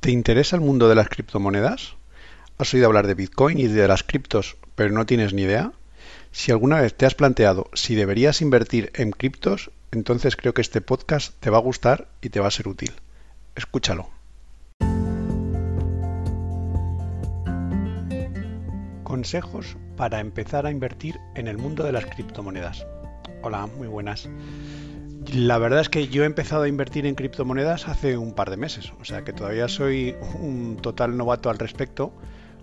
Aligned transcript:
¿Te 0.00 0.10
interesa 0.10 0.56
el 0.56 0.62
mundo 0.62 0.88
de 0.88 0.94
las 0.94 1.10
criptomonedas? 1.10 1.96
¿Has 2.56 2.72
oído 2.72 2.86
hablar 2.86 3.06
de 3.06 3.12
Bitcoin 3.12 3.58
y 3.58 3.66
de 3.66 3.86
las 3.86 4.02
criptos, 4.02 4.56
pero 4.74 4.94
no 4.94 5.04
tienes 5.04 5.34
ni 5.34 5.42
idea? 5.42 5.72
Si 6.32 6.50
alguna 6.50 6.80
vez 6.80 6.94
te 6.94 7.04
has 7.04 7.14
planteado 7.14 7.68
si 7.74 7.94
deberías 7.94 8.40
invertir 8.40 8.90
en 8.94 9.10
criptos, 9.10 9.70
entonces 9.92 10.36
creo 10.36 10.54
que 10.54 10.62
este 10.62 10.80
podcast 10.80 11.34
te 11.40 11.50
va 11.50 11.58
a 11.58 11.60
gustar 11.60 12.08
y 12.22 12.30
te 12.30 12.40
va 12.40 12.48
a 12.48 12.50
ser 12.50 12.68
útil. 12.68 12.92
Escúchalo. 13.54 14.08
Consejos 19.04 19.76
para 19.98 20.20
empezar 20.20 20.64
a 20.64 20.70
invertir 20.70 21.20
en 21.34 21.46
el 21.46 21.58
mundo 21.58 21.84
de 21.84 21.92
las 21.92 22.06
criptomonedas. 22.06 22.86
Hola, 23.42 23.66
muy 23.66 23.86
buenas. 23.86 24.30
La 25.34 25.58
verdad 25.58 25.80
es 25.80 25.88
que 25.88 26.08
yo 26.08 26.24
he 26.24 26.26
empezado 26.26 26.64
a 26.64 26.68
invertir 26.68 27.06
en 27.06 27.14
criptomonedas 27.14 27.86
hace 27.86 28.18
un 28.18 28.34
par 28.34 28.50
de 28.50 28.56
meses, 28.56 28.92
o 29.00 29.04
sea 29.04 29.22
que 29.22 29.32
todavía 29.32 29.68
soy 29.68 30.16
un 30.40 30.78
total 30.82 31.16
novato 31.16 31.50
al 31.50 31.58
respecto. 31.58 32.12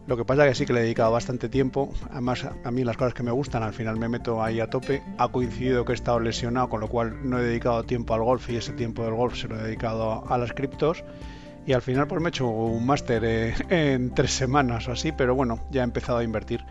Lo 0.05 0.17
que 0.17 0.25
pasa 0.25 0.45
es 0.45 0.49
que 0.49 0.55
sí 0.55 0.65
que 0.65 0.73
le 0.73 0.81
he 0.81 0.83
dedicado 0.83 1.11
bastante 1.13 1.47
tiempo. 1.47 1.93
Además, 2.11 2.45
a 2.63 2.71
mí 2.71 2.83
las 2.83 2.97
cosas 2.97 3.13
que 3.13 3.23
me 3.23 3.31
gustan, 3.31 3.63
al 3.63 3.73
final 3.73 3.97
me 3.97 4.09
meto 4.09 4.43
ahí 4.43 4.59
a 4.59 4.69
tope. 4.69 5.01
Ha 5.17 5.29
coincidido 5.29 5.85
que 5.85 5.93
he 5.93 5.95
estado 5.95 6.19
lesionado, 6.19 6.67
con 6.67 6.81
lo 6.81 6.89
cual 6.89 7.29
no 7.29 7.39
he 7.39 7.43
dedicado 7.43 7.83
tiempo 7.83 8.13
al 8.13 8.23
golf 8.23 8.49
y 8.49 8.57
ese 8.57 8.73
tiempo 8.73 9.03
del 9.05 9.13
golf 9.13 9.37
se 9.37 9.47
lo 9.47 9.57
he 9.57 9.63
dedicado 9.63 10.29
a 10.29 10.37
las 10.37 10.51
criptos. 10.51 11.05
Y 11.65 11.71
al 11.71 11.81
final 11.81 12.07
pues 12.07 12.21
me 12.21 12.27
he 12.27 12.31
hecho 12.31 12.47
un 12.47 12.85
máster 12.85 13.23
eh, 13.23 13.53
en 13.69 14.13
tres 14.13 14.31
semanas 14.31 14.89
o 14.89 14.91
así, 14.91 15.13
pero 15.13 15.35
bueno, 15.35 15.61
ya 15.71 15.81
he 15.81 15.83
empezado 15.85 16.17
a 16.17 16.23
invertir. 16.23 16.65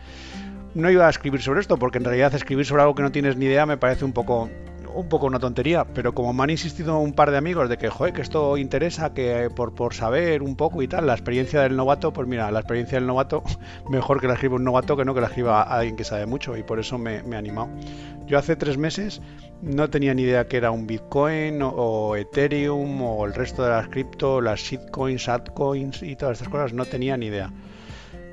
No 0.74 0.90
iba 0.90 1.06
a 1.06 1.10
escribir 1.10 1.40
sobre 1.40 1.60
esto 1.60 1.78
porque 1.78 1.96
en 1.96 2.04
realidad 2.04 2.34
escribir 2.34 2.66
sobre 2.66 2.82
algo 2.82 2.94
que 2.94 3.02
no 3.02 3.12
tienes 3.12 3.38
ni 3.38 3.46
idea 3.46 3.64
me 3.64 3.78
parece 3.78 4.04
un 4.04 4.12
poco 4.12 4.50
un 4.96 5.08
poco 5.08 5.26
una 5.26 5.38
tontería, 5.38 5.84
pero 5.84 6.14
como 6.14 6.32
me 6.32 6.42
han 6.42 6.50
insistido 6.50 6.98
un 6.98 7.12
par 7.12 7.30
de 7.30 7.36
amigos 7.36 7.68
de 7.68 7.76
que, 7.76 7.88
joder, 7.88 8.12
que 8.12 8.22
esto 8.22 8.56
interesa, 8.56 9.12
que 9.12 9.50
por, 9.54 9.74
por 9.74 9.94
saber 9.94 10.42
un 10.42 10.56
poco 10.56 10.82
y 10.82 10.88
tal, 10.88 11.06
la 11.06 11.12
experiencia 11.12 11.60
del 11.60 11.76
novato, 11.76 12.12
pues 12.12 12.26
mira, 12.26 12.50
la 12.50 12.60
experiencia 12.60 12.98
del 12.98 13.06
novato, 13.06 13.42
mejor 13.90 14.20
que 14.20 14.26
la 14.26 14.34
escriba 14.34 14.56
un 14.56 14.64
novato 14.64 14.96
que 14.96 15.04
no 15.04 15.14
que 15.14 15.20
la 15.20 15.28
escriba 15.28 15.62
alguien 15.62 15.96
que 15.96 16.04
sabe 16.04 16.26
mucho, 16.26 16.56
y 16.56 16.62
por 16.62 16.78
eso 16.78 16.98
me, 16.98 17.22
me 17.22 17.36
he 17.36 17.38
animado. 17.38 17.68
Yo 18.26 18.38
hace 18.38 18.56
tres 18.56 18.76
meses 18.76 19.20
no 19.62 19.88
tenía 19.88 20.14
ni 20.14 20.22
idea 20.22 20.48
que 20.48 20.56
era 20.56 20.70
un 20.70 20.86
Bitcoin 20.86 21.60
o, 21.62 22.16
Ethereum 22.16 23.02
o 23.02 23.24
el 23.26 23.34
resto 23.34 23.62
de 23.62 23.70
las 23.70 23.88
cripto, 23.88 24.40
las 24.40 24.60
shitcoins, 24.60 25.28
altcoins 25.28 26.02
y 26.02 26.16
todas 26.16 26.34
estas 26.34 26.48
cosas, 26.48 26.72
no 26.72 26.84
tenía 26.84 27.16
ni 27.16 27.26
idea. 27.26 27.52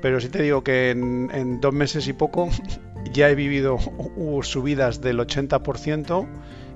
Pero 0.02 0.20
sí 0.20 0.28
te 0.28 0.42
digo 0.42 0.62
que 0.62 0.90
en, 0.90 1.30
en 1.32 1.60
dos 1.60 1.72
meses 1.72 2.08
y 2.08 2.12
poco 2.12 2.48
ya 3.12 3.30
he 3.30 3.34
vivido 3.34 3.78
subidas 4.42 5.00
del 5.00 5.18
80% 5.18 6.26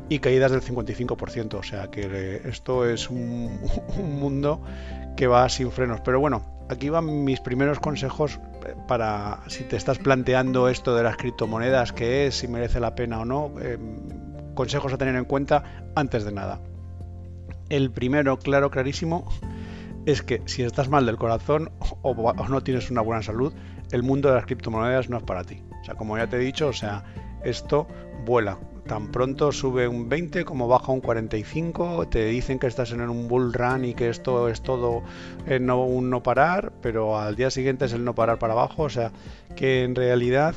y 0.09 0.19
caídas 0.21 0.53
del 0.53 0.63
55%. 0.63 1.55
O 1.55 1.63
sea 1.63 1.91
que 1.91 2.43
esto 2.45 2.89
es 2.89 3.11
un, 3.11 3.61
mundo 3.99 4.63
que 5.17 5.27
va 5.27 5.49
sin 5.49 5.71
frenos. 5.71 6.01
Pero 6.01 6.21
bueno, 6.21 6.43
aquí 6.69 6.89
van 6.89 7.25
mis 7.25 7.41
primeros 7.41 7.81
consejos 7.81 8.39
para 8.87 9.41
si 9.49 9.65
te 9.65 9.77
estás 9.77 9.99
planteando 9.99 10.69
esto 10.69 10.95
de 10.95 11.03
las 11.03 11.17
criptomonedas, 11.17 11.93
qué 11.93 12.27
es, 12.27 12.37
si 12.37 12.49
merece 12.49 12.81
la 12.81 12.95
pena 12.95 13.21
o 13.21 13.25
no. 13.25 13.53
Em, 13.61 14.55
consejos 14.55 14.93
a 14.93 14.99
tener 14.99 15.15
en 15.15 15.25
cuenta 15.25 15.91
antes 15.95 16.25
de 16.25 16.33
nada. 16.33 16.61
El 17.69 17.91
primero, 17.91 18.39
claro, 18.39 18.71
clarísimo, 18.71 19.29
es 20.07 20.23
que 20.23 20.43
si 20.47 20.63
estás 20.63 20.89
mal 20.89 21.07
del 21.07 21.17
corazón 21.17 21.71
o 22.03 22.33
no 22.49 22.63
tienes 22.63 22.91
una 22.91 23.03
buena 23.03 23.23
salud, 23.23 23.53
el 23.93 24.03
mundo 24.03 24.31
de 24.31 24.37
las 24.37 24.47
criptomonedas 24.47 25.11
no 25.11 25.19
es 25.19 25.23
para 25.23 25.45
ti. 25.45 25.63
Sea, 25.89 25.95
como 25.95 26.19
ya 26.19 26.27
te 26.27 26.37
he 26.37 26.41
dicho, 26.41 26.69
o 26.69 26.73
sea, 26.75 27.03
esto 27.43 27.87
vuela. 28.27 28.59
Tan 28.87 29.11
pronto 29.11 29.53
sube 29.53 29.89
un 29.89 30.11
20 30.11 30.45
como 30.45 30.69
baja 30.69 30.93
un 30.93 31.01
45, 31.01 32.09
te 32.09 32.27
dicen 32.27 32.59
que 32.59 32.67
estás 32.67 32.93
en 32.93 33.01
un 33.01 33.27
bull 33.27 33.55
run 33.55 33.87
y 33.87 33.95
que 33.95 34.11
esto 34.11 34.51
es 34.51 34.61
todo 34.61 35.03
eh, 35.47 35.59
no, 35.59 35.83
un 35.85 36.11
no 36.11 36.23
parar, 36.23 36.73
pero 36.83 37.19
al 37.19 37.37
día 37.37 37.51
siguiente 37.51 37.87
es 37.87 37.95
el 37.95 38.05
no 38.05 38.15
parar 38.15 38.39
para 38.39 38.53
abajo, 38.53 38.83
o 38.83 38.91
sea 38.91 39.13
que 39.57 39.83
en 39.83 39.95
realidad 39.95 40.55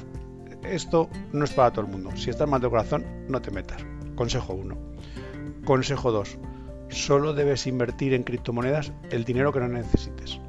esto 0.64 1.09
no 1.32 1.46
es 1.46 1.52
para 1.52 1.72
todo 1.72 1.86
el 1.86 1.92
mundo. 1.92 2.12
Si 2.18 2.30
estás 2.30 2.50
mal 2.50 2.59
de 2.59 2.69
corazón, 2.69 3.06
no 3.30 3.42
te 3.42 3.52
metas. 3.52 3.86
Consejo 4.16 4.53
1. 4.53 4.78
Consejo 5.63 6.12
2. 6.12 6.40
Solo 6.90 7.34
debes 7.34 7.68
invertir 7.68 8.13
en 8.13 8.24
criptomonedas 8.24 8.92
el 9.12 9.24
dinero 9.24 9.53
que 9.53 9.62
no 9.62 9.69
necesites 9.69 10.42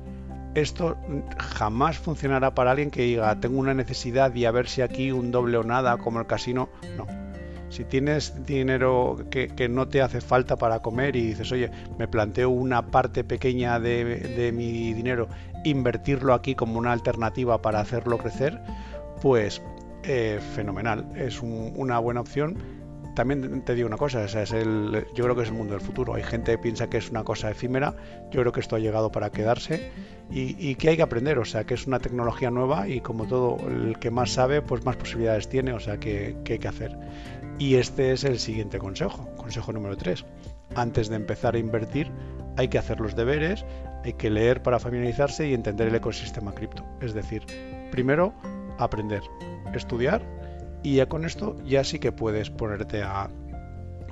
esto 0.55 0.97
jamás 1.39 1.99
funcionará 1.99 2.55
para 2.55 2.73
alguien 2.73 2.91
que 2.91 3.03
diga 3.03 3.39
tengo 3.41 3.59
una 3.59 3.75
necesidad 3.75 4.35
y 4.35 4.45
a 4.45 4.51
ver 4.51 4.69
si 4.69 4.83
aquí 4.83 5.11
un 5.11 5.31
doble 5.31 5.57
o 5.57 5.65
nada 5.65 5.97
como 5.99 6.21
el 6.21 6.27
casino. 6.27 6.69
No. 6.97 7.07
Si 7.71 7.85
tienes 7.85 8.45
dinero 8.45 9.17
que, 9.31 9.69
no 9.71 9.89
te 9.89 10.03
hace 10.03 10.21
falta 10.21 10.57
para 10.57 10.81
comer 10.81 11.17
y 11.17 11.29
dices, 11.29 11.51
oye, 11.53 11.71
me 11.99 12.07
planteo 12.07 12.51
una 12.51 12.91
parte 12.91 13.25
pequeña 13.25 13.81
de, 13.81 14.53
mi 14.55 14.93
dinero, 14.93 15.29
invertirlo 15.65 16.35
aquí 16.35 16.55
como 16.55 16.79
una 16.79 16.93
alternativa 16.93 17.63
para 17.63 17.81
hacerlo 17.81 18.19
crecer, 18.19 18.61
pues 19.23 19.63
eh, 20.03 20.39
fenomenal. 20.55 21.11
Es 21.17 21.41
una 21.41 21.99
buena 21.99 22.21
opción 22.21 22.82
también 23.15 23.63
te 23.63 23.75
digo 23.75 23.87
una 23.87 23.97
cosa, 23.97 24.25
es 24.25 24.53
el, 24.53 25.07
yo 25.15 25.25
creo 25.25 25.37
que 25.37 25.43
es 25.43 25.49
el 25.49 25.55
mundo 25.55 25.75
del 25.75 25.83
futuro. 25.83 26.15
Hay 26.15 26.23
gente 26.23 26.53
que 26.53 26.59
piensa 26.59 26.89
que 26.89 26.99
es 26.99 27.11
una 27.11 27.25
cosa 27.25 27.51
efímera, 27.51 27.95
yo 28.31 28.41
creo 28.41 28.53
que 28.53 28.61
esto 28.61 28.77
ha 28.77 28.79
llegado 28.79 29.13
para 29.13 29.31
quedarse 29.31 29.91
y, 30.31 30.75
que 30.77 30.89
hay 30.89 30.97
que 30.97 31.03
aprender, 31.03 31.39
o 31.39 31.45
sea, 31.45 31.65
que 31.65 31.75
es 31.75 31.87
una 31.87 31.99
tecnología 31.99 32.51
nueva 32.51 32.89
y 32.89 33.01
como 33.01 33.27
todo, 33.27 33.59
el 33.69 33.99
que 33.99 34.11
más 34.11 34.31
sabe, 34.31 34.63
pues 34.63 34.85
más 34.85 34.97
posibilidades 34.97 35.49
tiene, 35.49 35.73
o 35.75 35.81
sea, 35.81 35.99
que, 35.99 36.37
hay 36.49 36.59
que 36.59 36.69
hacer. 36.69 36.97
Y 37.59 37.75
este 37.75 38.13
es 38.13 38.25
el 38.25 38.39
siguiente 38.39 38.79
consejo, 38.79 39.29
consejo 39.37 39.73
número 39.73 39.97
3. 39.97 40.25
Antes 40.75 41.09
de 41.11 41.17
empezar 41.17 41.55
a 41.55 41.59
invertir, 41.59 42.11
hay 42.57 42.69
que 42.69 42.79
hacer 42.79 43.01
los 43.01 43.15
deberes, 43.15 43.67
hay 44.05 44.15
que 44.15 44.31
leer 44.31 44.63
para 44.63 44.79
familiarizarse 44.79 45.47
y 45.49 45.55
entender 45.55 45.89
el 45.89 45.95
ecosistema 45.95 46.55
cripto. 46.55 46.85
Es 47.03 47.13
decir, 47.13 47.45
primero, 47.91 48.33
aprender, 48.79 49.23
estudiar 49.75 50.42
y 50.83 50.97
ya 50.97 51.07
con 51.07 51.25
esto 51.25 51.57
ya 51.65 51.85
sí 51.85 51.99
que 51.99 52.13
puedes 52.13 52.51
ponerte 52.51 53.03
a, 53.03 53.31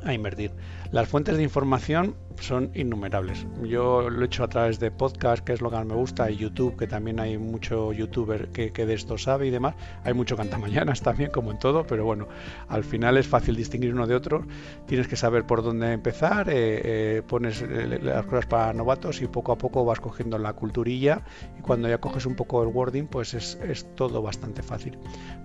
a 0.05 0.15
invertir. 0.15 0.53
Las 0.93 1.09
fuentes 1.09 1.37
de 1.37 1.43
información 1.43 2.17
son 2.39 2.71
innumerables. 2.75 3.47
Yo 3.63 4.09
lo 4.09 4.23
he 4.23 4.27
hecho 4.27 4.45
a 4.45 4.49
través 4.49 4.79
de 4.79 4.91
podcast, 4.91 5.45
que 5.45 5.53
es 5.53 5.61
lo 5.61 5.71
que 5.71 5.77
más 5.77 5.87
me 5.87 5.95
gusta, 5.95 6.31
y 6.31 6.37
YouTube, 6.37 6.77
que 6.77 6.87
también 6.87 7.21
hay 7.21 7.39
mucho 7.39 7.93
youtuber 7.93 8.49
que, 8.49 8.71
de 8.71 8.95
esto 8.95 9.19
sabe 9.19 9.47
y 9.47 9.51
demás. 9.51 9.75
Hay 10.05 10.15
mucho 10.15 10.37
cantamañanas 10.37 11.03
también, 11.03 11.31
como 11.31 11.51
en 11.51 11.59
todo, 11.59 11.87
pero 11.87 12.05
bueno, 12.05 12.29
al 12.69 12.85
final 12.85 13.17
es 13.17 13.27
fácil 13.27 13.57
distinguir 13.57 13.95
uno 13.95 14.07
de 14.07 14.15
otro. 14.15 14.47
Tienes 14.87 15.09
que 15.09 15.17
saber 15.17 15.47
por 15.47 15.63
dónde 15.63 15.93
empezar, 15.93 16.49
eh, 16.49 16.81
eh, 17.19 17.23
pones 17.27 17.63
eh, 17.63 17.99
las 18.03 18.25
cosas 18.27 18.47
para 18.47 18.73
novatos 18.73 19.21
y 19.23 19.27
poco 19.27 19.53
a 19.53 19.59
poco 19.59 19.85
vas 19.85 20.01
cogiendo 20.01 20.39
la 20.39 20.53
culturilla 20.53 21.23
y 21.59 21.63
cuando 21.63 21.89
ya 21.89 21.99
coges 21.99 22.27
un 22.27 22.37
poco 22.37 22.63
el 22.63 22.69
wording, 22.69 23.05
pues 23.05 23.35
es, 23.35 23.59
todo 23.95 24.23
bastante 24.23 24.63
fácil. 24.63 24.99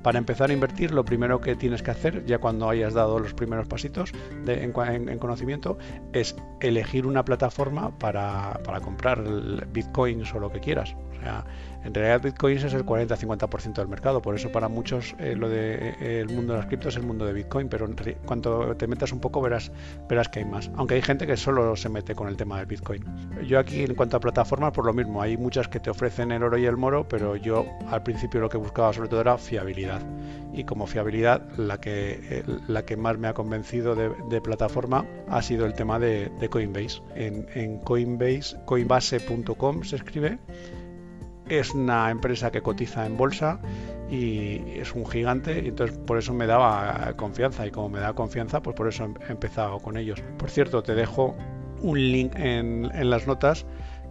Para 0.03 0.17
empezar 0.17 0.49
a 0.49 0.53
invertir, 0.53 0.91
lo 0.91 1.03
primero 1.03 1.41
que 1.41 1.55
tienes 1.55 1.81
que 1.81 1.91
hacer, 1.91 2.25
ya 2.25 2.37
cuando 2.37 2.69
hayas 2.69 2.93
dado 2.93 3.19
los 3.19 3.33
primeros 3.33 3.67
pasitos 3.67 4.11
en, 4.47 5.09
en 5.09 5.19
conocimiento, 5.19 5.77
es 6.13 6.35
elegir 6.75 7.07
una 7.07 7.23
plataforma 7.23 7.97
para, 7.97 8.59
para 8.63 8.81
comprar 8.81 9.23
bitcoins 9.71 10.33
o 10.33 10.39
lo 10.39 10.51
que 10.51 10.59
quieras. 10.59 10.95
En 11.85 11.93
realidad 11.93 12.21
bitcoins 12.21 12.63
es 12.63 12.73
el 12.73 12.83
40-50% 12.83 13.75
del 13.75 13.87
mercado, 13.87 14.19
por 14.19 14.33
eso 14.33 14.51
para 14.51 14.67
muchos 14.67 15.15
eh, 15.19 15.35
lo 15.35 15.49
de 15.49 15.89
eh, 16.01 16.19
el 16.19 16.29
mundo 16.29 16.53
de 16.53 16.59
las 16.59 16.67
criptos 16.67 16.95
es 16.95 16.99
el 16.99 17.05
mundo 17.05 17.27
de 17.27 17.33
bitcoin, 17.33 17.69
pero 17.69 17.87
cuando 18.25 18.75
te 18.75 18.87
metas 18.87 19.11
un 19.11 19.19
poco 19.19 19.39
verás, 19.39 19.71
verás 20.09 20.27
que 20.27 20.39
hay 20.39 20.45
más. 20.45 20.71
Aunque 20.75 20.95
hay 20.95 21.03
gente 21.03 21.27
que 21.27 21.37
solo 21.37 21.75
se 21.75 21.89
mete 21.89 22.15
con 22.15 22.27
el 22.27 22.37
tema 22.37 22.57
del 22.57 22.65
bitcoin. 22.65 23.03
Yo 23.47 23.59
aquí 23.59 23.83
en 23.83 23.93
cuanto 23.93 24.17
a 24.17 24.19
plataformas, 24.19 24.71
por 24.71 24.85
lo 24.85 24.93
mismo, 24.93 25.21
hay 25.21 25.37
muchas 25.37 25.67
que 25.67 25.79
te 25.79 25.91
ofrecen 25.91 26.31
el 26.31 26.41
oro 26.41 26.57
y 26.57 26.65
el 26.65 26.75
moro, 26.75 27.07
pero 27.07 27.35
yo 27.35 27.67
al 27.91 28.01
principio 28.01 28.41
lo 28.41 28.49
que 28.49 28.57
buscaba 28.57 28.91
sobre 28.91 29.09
todo 29.09 29.21
era 29.21 29.37
fiabilidad. 29.37 30.01
Y 30.53 30.63
como 30.63 30.87
fiabilidad, 30.87 31.47
la 31.57 31.79
que, 31.79 32.19
eh, 32.31 32.43
la 32.67 32.83
que 32.83 32.97
más 32.97 33.19
me 33.19 33.27
ha 33.27 33.33
convencido 33.35 33.93
de, 33.93 34.41
plataforma 34.41 35.05
ha 35.27 35.41
sido 35.41 35.65
el 35.65 35.73
tema 35.73 35.99
de, 35.99 36.31
Coinbase. 36.49 37.01
En, 37.15 37.47
en 37.53 37.77
Coinbase, 37.79 38.57
coinbase.com 38.65 39.83
se 39.83 39.97
escribe 39.97 40.39
es 41.49 41.73
una 41.73 42.09
empresa 42.09 42.51
que 42.51 42.61
cotiza 42.61 43.05
en 43.05 43.17
bolsa 43.17 43.59
y 44.09 44.79
es 44.79 44.93
un 44.93 45.05
gigante 45.05 45.61
y 45.63 45.69
entonces 45.69 45.97
por 45.97 46.17
eso 46.17 46.33
me 46.33 46.45
daba 46.45 47.13
confianza 47.15 47.65
y 47.65 47.71
como 47.71 47.89
me 47.89 47.99
da 47.99 48.13
confianza 48.13 48.61
pues 48.61 48.75
por 48.75 48.87
eso 48.87 49.07
he 49.27 49.31
empezado 49.31 49.79
con 49.79 49.97
ellos. 49.97 50.21
Por 50.37 50.49
cierto, 50.49 50.83
te 50.83 50.95
dejo 50.95 51.35
un 51.81 51.99
link 51.99 52.33
en, 52.35 53.09
las 53.09 53.27
notas 53.27 53.65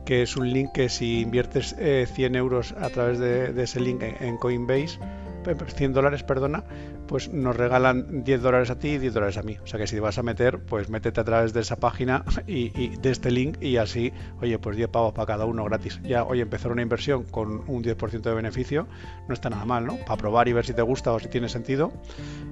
que 0.04 0.22
es 0.22 0.36
un 0.36 0.52
link 0.52 0.72
que 0.72 0.88
si 0.88 1.20
inviertes 1.20 1.75
100 1.76 2.34
eh, 2.34 2.38
euros 2.38 2.72
a 2.72 2.90
través 2.90 3.19
de, 3.19 3.62
ese 3.62 3.80
link 3.80 4.02
en 4.02 4.37
Coinbase 4.37 4.98
100 5.44 5.93
dólares, 5.93 6.23
perdona, 6.23 6.64
pues 7.06 7.32
nos 7.32 7.56
regalan 7.56 8.25
10 8.25 8.43
dólares 8.43 8.70
a 8.70 8.79
ti 8.79 8.88
y 8.88 8.99
10 8.99 9.14
dólares 9.14 9.38
a 9.38 9.43
mí. 9.43 9.58
O 9.62 9.67
sea 9.67 9.79
que 9.79 9.87
si 9.87 9.99
vas 9.99 10.19
a 10.19 10.23
meter, 10.23 10.61
pues 10.61 10.88
métete 10.88 11.20
a 11.20 11.25
través 11.25 11.52
de 11.52 11.61
esa 11.61 11.76
página 11.76 12.25
y, 12.46 12.96
de 12.96 13.11
este 13.11 13.31
link 13.31 13.62
y 13.62 13.76
así, 13.76 14.12
oye, 14.41 14.58
pues 14.58 14.76
10 14.76 14.88
pavos 14.88 15.12
para 15.12 15.26
cada 15.26 15.44
uno 15.44 15.64
gratis. 15.64 16.00
Ya, 16.02 16.25
oye, 16.25 16.43
empezar 16.43 16.73
una 16.73 16.82
inversión 16.82 17.25
con 17.25 17.62
un 17.69 17.82
10% 17.82 18.23
de 18.23 18.35
beneficio 18.35 18.87
no 19.29 19.35
está 19.35 19.50
nada 19.50 19.64
mal, 19.64 19.87
¿no? 19.87 19.96
Para 20.06 20.17
probar 20.17 20.49
y 20.49 20.52
ver 20.52 20.67
si 20.67 20.75
te 20.75 20.82
gusta 20.82 21.12
o 21.12 21.19
si 21.19 21.29
tiene 21.29 21.49
sentido. 21.49 21.93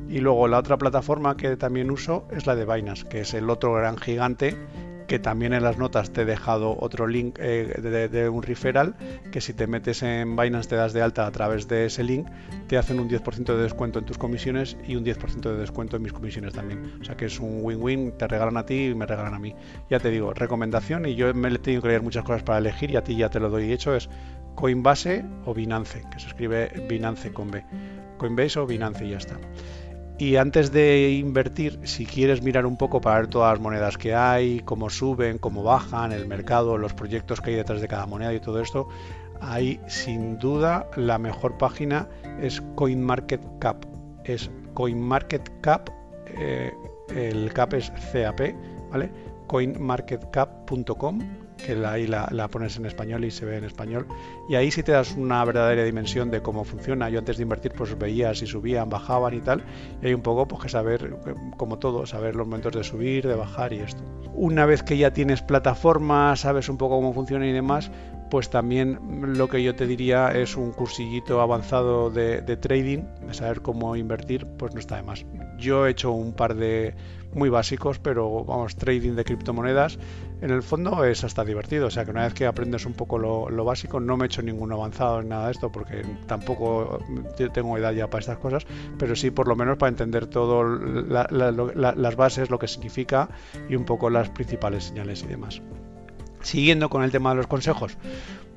Y 0.09 0.19
luego 0.19 0.49
la 0.49 0.59
otra 0.59 0.77
plataforma 0.77 1.37
que 1.37 1.57
también 1.57 1.91
uso 1.91 2.27
es 2.31 2.47
la 2.47 2.55
de 2.55 2.65
Binance, 2.65 3.07
que 3.09 3.21
es 3.21 3.35
el 3.35 3.49
otro 3.51 3.75
gran 3.75 3.97
gigante 3.97 4.57
que 5.07 5.19
también 5.19 5.53
en 5.53 5.63
las 5.63 5.79
notas 5.79 6.13
te 6.13 6.23
he 6.23 6.25
dejado 6.25 6.77
otro 6.79 7.07
link 7.07 7.39
eh, 7.41 8.09
de, 8.11 8.29
un 8.29 8.43
referral, 8.43 8.95
que 9.31 9.41
si 9.41 9.53
te 9.53 9.67
metes 9.67 10.03
en 10.03 10.37
Binance 10.37 10.69
te 10.69 10.77
das 10.77 10.93
de 10.93 11.03
alta 11.03 11.27
a 11.27 11.31
través 11.31 11.69
de 11.69 11.87
ese 11.87 12.03
link, 12.05 12.29
te 12.69 12.79
hacen 12.79 13.01
un 13.01 13.09
10% 13.09 13.45
de 13.57 13.63
descuento 13.63 13.99
en 13.99 14.05
tus 14.05 14.19
comisiones 14.19 14.77
y 14.87 14.97
un 14.97 15.05
10% 15.05 15.41
de 15.41 15.57
descuento 15.57 15.97
en 15.97 16.03
mis 16.03 16.13
comisiones 16.13 16.55
también. 16.55 16.93
O 17.01 17.05
sea 17.05 17.17
que 17.17 17.27
es 17.27 17.39
un 17.41 17.61
win-win, 17.63 18.13
te 18.19 18.27
regalan 18.27 18.57
a 18.57 18.67
ti 18.67 18.87
y 18.87 18.95
me 18.95 19.07
regalan 19.07 19.35
a 19.35 19.39
mí. 19.39 19.55
Ya 19.91 19.99
te 19.99 20.11
digo, 20.11 20.33
recomendación 20.33 21.07
y 21.07 21.15
yo 21.15 21.33
me 21.35 21.49
he 21.49 21.59
tenido 21.59 21.83
que 21.83 21.89
leer 21.89 22.03
muchas 22.03 22.25
cosas 22.25 22.43
para 22.43 22.59
elegir 22.59 22.91
y 22.91 22.97
a 22.97 23.05
ti 23.05 23.17
ya 23.17 23.31
te 23.31 23.41
lo 23.41 23.51
doy 23.51 23.73
hecho, 23.73 23.95
es 23.95 24.09
Coinbase 24.55 25.25
o 25.45 25.55
Binance, 25.55 26.03
que 26.11 26.21
se 26.21 26.29
escribe 26.29 26.71
Binance 26.89 27.33
con 27.33 27.51
B. 27.51 27.65
Coinbase 28.19 28.59
o 28.61 28.67
Binance 28.67 29.05
y 29.05 29.11
ya 29.11 29.19
está. 29.19 29.39
Y 30.23 30.37
antes 30.37 30.71
de 30.71 31.11
invertir, 31.11 31.81
si 31.83 32.07
quieres 32.07 32.43
mirar 32.43 32.65
un 32.65 32.77
poco 32.77 33.01
para 33.01 33.17
ver 33.17 33.27
todas 33.27 33.55
las 33.55 33.61
monedas 33.61 33.99
que 33.99 34.15
hay, 34.15 34.61
cómo 34.61 34.89
suben, 34.89 35.39
cómo 35.39 35.65
bajan, 35.65 36.13
el 36.13 36.29
mercado, 36.29 36.79
los 36.79 36.95
proyectos 36.95 37.41
que 37.41 37.51
hay 37.51 37.57
detrás 37.57 37.81
de 37.81 37.89
cada 37.89 38.07
moneda 38.07 38.33
y 38.33 38.39
todo 38.39 38.61
esto, 38.61 38.87
ahí 39.41 39.81
sin 39.89 40.39
duda 40.39 40.89
la 40.95 41.19
mejor 41.19 41.59
página 41.59 42.09
es 42.41 42.63
CoinMarketCap. 42.77 43.85
Es 44.23 44.49
CoinMarketCap, 44.75 45.91
eh, 46.39 46.73
el 47.13 47.53
cap 47.53 47.75
es 47.75 47.91
CAP, 47.91 48.55
¿vale? 48.93 49.11
CoinMarketCap.com 49.49 51.42
que 51.63 51.73
ahí 51.87 52.07
la, 52.07 52.49
pones 52.49 52.77
en 52.77 52.87
español 52.87 53.25
y 53.25 53.31
se 53.31 53.45
ve 53.45 53.57
en 53.57 53.65
español. 53.65 54.07
Y 54.49 54.55
ahí 54.55 54.71
sí 54.71 54.83
te 54.83 54.93
das 54.93 55.13
una 55.17 55.45
verdadera 55.45 55.85
dimensión 55.85 56.31
de 56.31 56.43
cómo 56.43 56.65
funciona. 56.65 57.09
Yo 57.09 57.19
antes 57.19 57.37
de 57.37 57.43
invertir 57.45 57.73
pues 57.73 57.97
veía 57.99 58.35
si 58.35 58.47
subían, 58.47 58.89
bajaban 58.89 59.35
y 59.35 59.41
tal. 59.41 59.65
Y 60.03 60.07
hay 60.07 60.15
un 60.15 60.23
poco 60.23 60.47
pues 60.47 60.63
que 60.63 60.69
saber, 60.69 61.17
como 61.57 61.79
todo, 61.79 62.07
saber 62.07 62.37
los 62.37 62.47
momentos 62.47 62.73
de 62.73 62.85
subir, 62.85 63.27
de 63.27 63.35
bajar 63.35 63.73
y 63.73 63.81
esto. 63.81 64.03
Una 64.35 64.67
vez 64.67 64.83
que 64.83 64.97
ya 64.97 65.13
tienes 65.13 65.43
plataforma, 65.43 66.35
sabes 66.37 66.69
un 66.69 66.79
poco 66.79 66.97
cómo 66.97 67.13
funciona 67.13 67.47
y 67.47 67.53
demás, 67.53 67.91
pues 68.31 68.49
también 68.49 68.99
lo 69.37 69.49
que 69.49 69.63
yo 69.63 69.75
te 69.75 69.87
diría 69.87 70.31
es 70.31 70.57
un 70.57 70.73
cursillito 70.73 71.43
avanzado 71.43 72.09
de, 72.09 72.41
de 72.41 72.57
trading, 72.57 73.01
de 73.27 73.35
saber 73.35 73.61
cómo 73.61 73.95
invertir, 73.95 74.47
pues 74.57 74.73
no 74.73 74.81
está 74.81 74.97
de 74.97 75.03
más. 75.03 75.27
Yo 75.59 75.87
he 75.87 75.91
hecho 75.91 76.13
un 76.13 76.33
par 76.33 76.55
de 76.55 76.95
muy 77.35 77.51
básicos, 77.51 77.99
pero 77.99 78.45
vamos, 78.45 78.77
trading 78.77 79.17
de 79.17 79.25
criptomonedas, 79.25 79.99
en 80.43 80.51
el 80.51 80.63
fondo 80.63 81.05
es 81.05 81.23
hasta 81.23 81.45
divertido. 81.45 81.87
O 81.87 81.91
sea 81.91 82.05
que 82.05 82.11
una 82.11 82.25
vez 82.25 82.35
que 82.35 82.47
aprendes 82.47 82.85
un 82.85 82.95
poco 82.95 83.17
lo, 83.17 83.65
básico, 83.65 84.01
no 84.01 84.17
me 84.17 84.25
he 84.25 84.27
hecho 84.27 84.43
ningún 84.43 84.73
avanzado 84.73 85.21
en 85.21 85.29
nada 85.29 85.47
de 85.47 85.53
esto, 85.53 85.71
porque 85.71 86.03
tampoco 86.27 86.99
tengo 87.55 87.79
edad 87.79 87.93
ya 87.93 88.11
para 88.11 88.21
estas 88.21 88.39
cosas, 88.39 88.67
pero 88.99 89.15
sí 89.15 89.31
por 89.31 89.47
lo 89.47 89.55
menos 89.55 89.79
para 89.79 89.91
entender 89.91 90.27
todo 90.27 90.65
las 90.65 92.17
bases, 92.17 92.51
lo 92.51 92.59
que 92.59 92.67
significa 92.67 93.29
y 93.69 93.77
un 93.77 93.85
poco 93.85 94.11
las 94.11 94.31
principales 94.31 94.85
señales 94.85 95.23
y 95.23 95.29
demás. 95.29 95.63
Siguiendo 96.41 96.91
con 96.91 97.05
el 97.05 97.13
tema 97.13 97.31
de 97.31 97.37
los 97.37 97.47
consejos, 97.47 97.97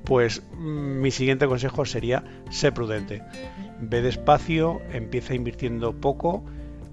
pues 0.05 0.41
mm, 0.57 1.01
mi 1.01 1.11
siguiente 1.11 1.45
consejo 1.47 1.85
sería 1.85 2.23
ser 2.49 2.73
prudente. 2.73 3.21
Ve 3.79 4.01
despacio, 4.01 4.81
empieza 4.91 5.35
invirtiendo 5.35 5.93
poco 5.93 6.43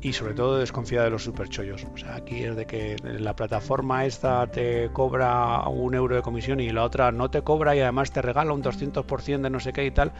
y 0.02 0.12
sobre 0.12 0.34
todo 0.34 0.58
desconfía 0.58 1.02
de 1.04 1.10
los 1.10 1.22
superchollos. 1.22 1.86
O 1.94 1.96
sea, 1.96 2.16
aquí 2.16 2.42
es 2.42 2.56
de 2.56 2.66
que 2.66 2.96
la 3.02 3.36
plataforma 3.36 4.04
esta 4.04 4.46
te 4.48 4.90
cobra 4.92 5.66
un 5.68 5.94
euro 5.94 6.16
de 6.16 6.22
comisión 6.22 6.58
y 6.58 6.70
la 6.70 6.82
otra 6.82 7.12
no 7.12 7.30
te 7.30 7.42
cobra 7.42 7.76
y 7.76 7.80
además 7.80 8.10
te 8.10 8.20
regala 8.20 8.52
un 8.52 8.62
200% 8.62 9.40
de 9.40 9.50
no 9.50 9.60
sé 9.60 9.72
qué 9.72 9.86
y 9.86 9.92
tal. 9.92 10.12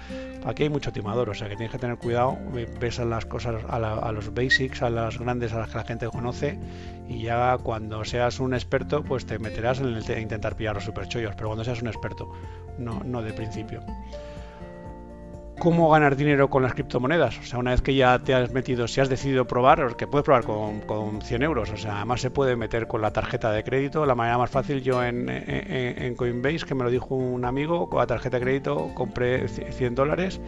Aquí 0.46 0.62
hay 0.62 0.68
mucho 0.68 0.92
timador, 0.92 1.28
o 1.30 1.34
sea 1.34 1.48
que 1.48 1.56
tienes 1.56 1.72
que 1.72 1.78
tener 1.78 1.98
cuidado, 1.98 2.38
ves 2.80 3.00
a 3.00 3.04
las 3.04 3.26
cosas, 3.26 3.64
a, 3.68 4.12
los 4.12 4.32
basics, 4.32 4.82
a 4.82 4.90
las 4.90 5.18
grandes, 5.18 5.52
a 5.52 5.58
las 5.58 5.70
que 5.70 5.78
la 5.78 5.84
gente 5.84 6.06
conoce 6.06 6.58
y 7.08 7.22
ya 7.22 7.58
cuando 7.58 8.04
seas 8.04 8.38
un 8.38 8.54
experto 8.54 9.02
pues 9.02 9.26
te 9.26 9.38
meterás 9.40 9.80
en 9.80 9.86
el 9.86 10.18
intentar 10.20 10.54
pillar 10.54 10.76
los 10.76 10.84
superchollos, 10.84 11.34
pero 11.34 11.48
cuando 11.48 11.64
seas 11.64 11.82
un 11.82 11.88
experto, 11.88 12.30
no, 12.78 13.02
no 13.04 13.20
de 13.20 13.32
principio 13.32 13.80
cómo 15.58 15.90
ganar 15.90 16.16
dinero 16.16 16.50
con 16.50 16.62
las 16.62 16.74
criptomonedas. 16.74 17.38
O 17.38 17.42
sea, 17.42 17.58
una 17.58 17.72
vez 17.72 17.82
que 17.82 17.94
ya 17.94 18.18
te 18.18 18.34
has 18.34 18.52
metido, 18.52 18.88
si 18.88 19.00
has 19.00 19.08
decidido 19.08 19.46
probar, 19.46 19.96
que 19.96 20.06
puedes 20.06 20.24
probar 20.24 20.44
con, 20.44 20.80
con 20.80 21.22
100 21.22 21.42
euros. 21.42 21.70
O 21.70 21.76
sea, 21.76 21.96
además 21.96 22.20
se 22.20 22.30
puede 22.30 22.56
meter 22.56 22.86
con 22.86 23.02
la 23.02 23.12
tarjeta 23.12 23.52
de 23.52 23.62
crédito. 23.62 24.06
La 24.06 24.14
manera 24.14 24.38
más 24.38 24.50
fácil, 24.50 24.82
yo 24.82 25.02
en, 25.02 26.14
Coinbase, 26.16 26.66
que 26.66 26.74
me 26.74 26.84
lo 26.84 26.90
dijo 26.90 27.14
un 27.14 27.44
amigo, 27.44 27.88
con 27.88 28.00
la 28.00 28.06
tarjeta 28.06 28.38
de 28.38 28.44
crédito 28.44 28.90
compré 28.94 29.48
100 29.48 29.94
dólares 29.94 30.40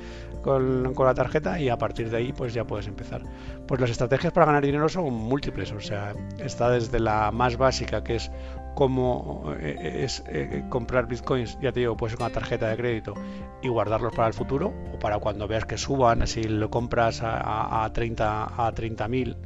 con, 0.42 0.94
con, 0.94 1.06
la 1.06 1.14
tarjeta 1.14 1.58
y 1.58 1.68
a 1.68 1.78
partir 1.78 2.10
de 2.10 2.16
ahí 2.18 2.32
pues 2.32 2.54
ya 2.54 2.64
puedes 2.64 2.86
empezar. 2.86 3.22
Pues 3.66 3.80
las 3.80 3.90
estrategias 3.90 4.32
para 4.32 4.46
ganar 4.46 4.64
dinero 4.64 4.88
son 4.88 5.12
múltiples. 5.12 5.72
O 5.72 5.80
sea, 5.80 6.14
está 6.38 6.70
desde 6.70 7.00
la 7.00 7.30
más 7.30 7.56
básica, 7.56 8.02
que 8.04 8.16
es 8.16 8.30
cómo 8.74 9.54
eh, 9.58 10.02
es 10.04 10.22
eh, 10.28 10.64
comprar 10.68 11.06
bitcoins, 11.06 11.58
ya 11.60 11.72
te 11.72 11.80
digo, 11.80 11.96
puede 11.96 12.10
ser 12.10 12.18
con 12.18 12.28
la 12.28 12.34
tarjeta 12.34 12.68
de 12.68 12.76
crédito 12.76 13.14
y 13.62 13.68
guardarlos 13.68 14.14
para 14.14 14.28
el 14.28 14.34
futuro 14.34 14.72
o 14.92 14.98
para 14.98 15.18
cuando 15.18 15.48
veas 15.48 15.64
que 15.64 15.78
suban, 15.78 16.26
si 16.26 16.44
lo 16.44 16.70
compras 16.70 17.22
a, 17.22 17.84
a 17.84 17.92
30 17.92 18.44
a 18.44 18.72
30.000 18.72 19.36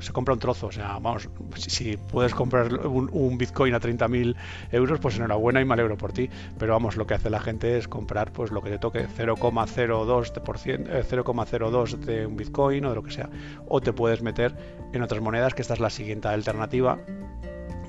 se 0.00 0.12
compra 0.12 0.34
un 0.34 0.40
trozo, 0.40 0.68
o 0.68 0.72
sea, 0.72 0.98
vamos, 0.98 1.28
si, 1.56 1.96
puedes 1.96 2.34
comprar 2.34 2.86
un, 2.86 3.38
Bitcoin 3.38 3.74
a 3.74 3.80
30.000 3.80 4.34
euros, 4.72 5.00
pues 5.00 5.16
enhorabuena 5.16 5.60
y 5.60 5.64
me 5.64 5.74
alegro 5.74 5.96
por 5.96 6.12
ti, 6.12 6.30
pero 6.58 6.72
vamos, 6.72 6.96
lo 6.96 7.06
que 7.06 7.14
hace 7.14 7.30
la 7.30 7.40
gente 7.40 7.78
es 7.78 7.88
comprar 7.88 8.32
pues 8.32 8.50
lo 8.50 8.62
que 8.62 8.70
te 8.70 8.78
toque, 8.78 9.06
0,02 9.06 10.32
0,02 10.32 11.94
eh, 11.94 11.96
de 11.96 12.26
un 12.26 12.36
Bitcoin 12.36 12.84
o 12.84 12.90
de 12.90 12.94
lo 12.94 13.02
que 13.02 13.10
sea, 13.10 13.28
o 13.66 13.80
te 13.80 13.92
puedes 13.92 14.22
meter 14.22 14.56
en 14.92 15.02
otras 15.02 15.20
monedas, 15.20 15.54
que 15.54 15.62
esta 15.62 15.74
es 15.74 15.80
la 15.80 15.90
siguiente 15.90 16.28
alternativa, 16.28 16.98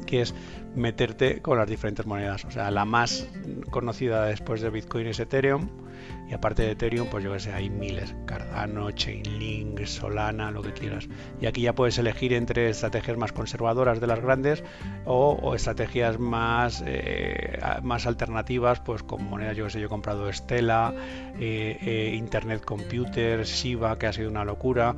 que 0.06 0.22
es 0.22 0.34
meterte 0.76 1.42
con 1.42 1.58
las 1.58 1.70
diferentes 1.70 2.06
monedas. 2.06 2.46
O 2.46 2.52
sea, 2.52 2.72
la 2.72 2.86
más 2.86 3.28
conocida 3.72 4.26
después 4.26 4.62
de 4.62 4.70
Bitcoin 4.70 5.08
es 5.08 5.20
Ethereum 5.20 5.85
y 6.28 6.34
aparte 6.34 6.64
de 6.64 6.72
Ethereum, 6.72 7.08
pues 7.10 7.24
yo 7.24 7.34
que 7.34 7.40
sé, 7.40 7.54
hay 7.54 7.70
miles. 7.70 8.16
Cardano, 8.26 8.90
Chainlink, 8.92 9.86
Solana, 9.86 10.50
lo 10.50 10.64
que 10.64 10.74
quieras. 10.74 11.08
Y 11.40 11.46
aquí 11.46 11.62
ya 11.62 11.74
puedes 11.74 11.98
elegir 12.00 12.34
entre 12.34 12.70
estrategias 12.70 13.18
más 13.18 13.32
conservadoras 13.32 14.02
de 14.02 14.08
las 14.08 14.20
grandes 14.20 14.64
o, 15.06 15.54
estrategias 15.54 16.20
más, 16.20 16.84
eh, 16.86 17.60
más 17.84 18.08
alternativas, 18.08 18.80
pues 18.80 19.04
con 19.04 19.24
monedas, 19.24 19.56
yo 19.56 19.66
que 19.66 19.70
sé, 19.72 19.80
yo 19.80 19.86
he 19.86 19.90
comprado 19.90 20.32
Stella, 20.34 20.94
eh, 21.40 21.78
eh, 21.82 22.16
Internet 22.16 22.64
Computer, 22.66 23.44
Shiba, 23.44 23.98
que 24.00 24.08
ha 24.08 24.14
sido 24.14 24.30
una 24.30 24.46
locura, 24.46 24.96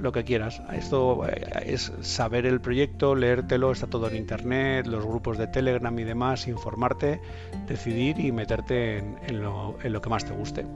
lo 0.00 0.12
que 0.12 0.24
quieras. 0.24 0.60
Esto 0.72 1.24
es 1.64 1.92
saber 2.00 2.46
el 2.46 2.60
proyecto, 2.60 3.14
leértelo, 3.14 3.70
está 3.70 3.86
todo 3.86 4.08
en 4.08 4.16
Internet, 4.16 4.86
los 4.86 5.04
grupos 5.04 5.38
de 5.38 5.46
Telegram 5.46 5.96
y 5.98 6.04
demás, 6.04 6.48
informarte, 6.48 7.20
decidir 7.68 8.18
y 8.18 8.32
meterte 8.32 8.98
en 8.98 9.42
lo 9.42 9.69
lo 9.84 10.00
que 10.00 10.10
más 10.10 10.24
te 10.24 10.32
guste. 10.32 10.66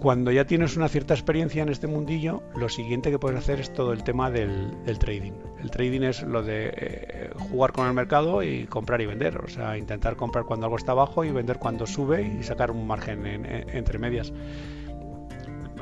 Cuando 0.00 0.30
ya 0.30 0.44
tienes 0.44 0.76
una 0.76 0.88
cierta 0.88 1.14
experiencia 1.14 1.62
en 1.62 1.70
este 1.70 1.86
mundillo, 1.86 2.42
lo 2.54 2.68
siguiente 2.68 3.10
que 3.10 3.18
puedes 3.18 3.38
hacer 3.38 3.60
es 3.60 3.72
todo 3.72 3.92
el 3.92 4.04
tema 4.04 4.30
del, 4.30 4.76
trading. 4.98 5.32
El 5.62 5.70
trading 5.70 6.02
es 6.02 6.22
lo 6.22 6.42
de 6.42 6.72
eh, 6.76 7.30
jugar 7.38 7.72
con 7.72 7.86
el 7.86 7.94
mercado 7.94 8.42
y 8.42 8.66
comprar 8.66 9.00
y 9.00 9.06
vender. 9.06 9.38
O 9.38 9.48
sea, 9.48 9.78
intentar 9.78 10.16
comprar 10.16 10.44
cuando 10.44 10.66
algo 10.66 10.76
está 10.76 10.92
abajo 10.92 11.24
y 11.24 11.30
vender 11.30 11.58
cuando 11.58 11.86
sube 11.86 12.22
y 12.22 12.42
sacar 12.42 12.70
un 12.70 12.86
margen 12.86 13.24
entre 13.24 13.98
medias 13.98 14.30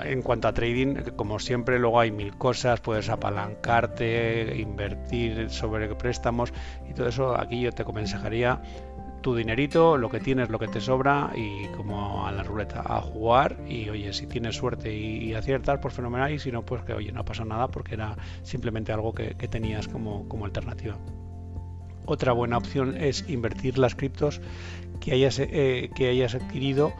en 0.04 0.22
cuanto 0.22 0.48
a 0.48 0.52
trading, 0.52 0.96
como 1.16 1.38
siempre, 1.38 1.78
luego 1.78 2.00
hay 2.00 2.10
mil 2.10 2.36
cosas, 2.36 2.80
puedes 2.80 3.08
apalancarte, 3.08 4.56
invertir 4.56 5.50
sobre 5.50 5.94
préstamos 5.94 6.52
y 6.88 6.94
todo 6.94 7.08
eso. 7.08 7.38
Aquí 7.38 7.60
yo 7.60 7.72
te 7.72 7.82
aconsejaría 7.82 8.60
tu 9.22 9.34
dinerito, 9.34 9.96
lo 9.96 10.10
que 10.10 10.20
tienes, 10.20 10.50
lo 10.50 10.58
que 10.58 10.68
te 10.68 10.80
sobra 10.80 11.30
y 11.34 11.66
como 11.68 12.26
a 12.26 12.32
la 12.32 12.42
ruleta, 12.42 12.82
a 12.84 13.00
jugar 13.00 13.56
y 13.66 13.88
oye, 13.88 14.12
si 14.12 14.26
tienes 14.26 14.56
suerte 14.56 14.94
y, 14.94 15.32
aciertas, 15.34 15.78
pues 15.80 15.94
fenomenal 15.94 16.32
y 16.32 16.38
si 16.38 16.52
no, 16.52 16.62
pues 16.62 16.82
que 16.82 16.92
oye, 16.92 17.12
no 17.12 17.24
pasa 17.24 17.44
nada 17.44 17.68
porque 17.68 17.94
era 17.94 18.16
simplemente 18.42 18.92
algo 18.92 19.14
que, 19.14 19.34
tenías 19.48 19.88
como, 19.88 20.28
como 20.28 20.44
alternativa. 20.44 20.98
Otra 22.04 22.32
buena 22.32 22.58
opción 22.58 22.96
es 22.96 23.28
invertir 23.28 23.78
las 23.78 23.94
criptos 23.94 24.40
que 25.00 25.12
hayas, 25.12 25.38
eh, 25.38 25.90
que 25.94 26.08
hayas 26.08 26.34
adquirido 26.34 26.92